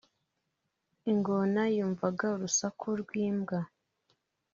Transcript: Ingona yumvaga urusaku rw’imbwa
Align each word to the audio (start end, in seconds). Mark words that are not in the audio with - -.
Ingona 1.11 1.61
yumvaga 1.75 2.25
urusaku 2.35 2.85
rw’imbwa 3.01 3.59